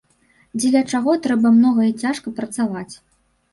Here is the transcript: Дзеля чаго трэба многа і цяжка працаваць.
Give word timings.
Дзеля 0.61 0.81
чаго 0.93 1.11
трэба 1.27 1.53
многа 1.59 1.81
і 1.91 1.95
цяжка 2.07 2.35
працаваць. 2.43 2.91